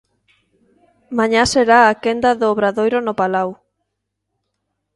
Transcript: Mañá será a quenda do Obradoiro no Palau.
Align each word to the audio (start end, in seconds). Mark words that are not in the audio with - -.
Mañá 1.17 1.43
será 1.53 1.79
a 1.85 1.97
quenda 2.03 2.31
do 2.39 2.45
Obradoiro 2.53 2.99
no 3.03 3.13
Palau. 3.19 3.49